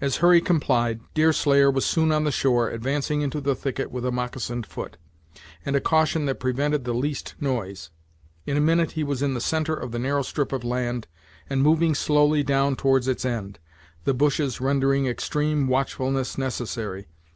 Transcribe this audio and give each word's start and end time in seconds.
As 0.00 0.16
Hurry 0.16 0.40
complied, 0.40 0.98
Deerslayer 1.14 1.70
was 1.70 1.86
soon 1.86 2.10
on 2.10 2.24
the 2.24 2.32
shore, 2.32 2.68
advancing 2.68 3.20
into 3.20 3.40
the 3.40 3.54
thicket 3.54 3.92
with 3.92 4.04
a 4.04 4.10
moccasined 4.10 4.66
foot, 4.66 4.96
and 5.64 5.76
a 5.76 5.80
caution 5.80 6.24
that 6.26 6.40
prevented 6.40 6.82
the 6.82 6.92
least 6.94 7.36
noise. 7.38 7.90
In 8.44 8.56
a 8.56 8.60
minute 8.60 8.90
he 8.98 9.04
was 9.04 9.22
in 9.22 9.34
the 9.34 9.40
centre 9.40 9.76
of 9.76 9.92
the 9.92 10.00
narrow 10.00 10.22
strip 10.22 10.50
of 10.52 10.64
land, 10.64 11.06
and 11.48 11.62
moving 11.62 11.94
slowly 11.94 12.42
down 12.42 12.74
towards 12.74 13.06
its 13.06 13.24
end, 13.24 13.60
the 14.02 14.14
bushes 14.14 14.60
rendering 14.60 15.06
extreme 15.06 15.68
watchfulness 15.68 16.36
necessary. 16.36 17.06